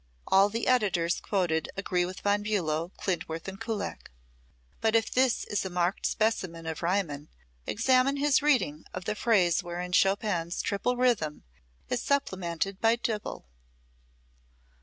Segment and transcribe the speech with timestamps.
[0.25, 4.09] All the editors quoted agree with Von Bulow, Klindworth and Kullak.
[4.79, 7.27] But if this is a marked specimen of Riemann,
[7.67, 11.43] examine his reading of the phrase wherein Chopin's triple rhythm
[11.87, 13.43] is supplanted by duple.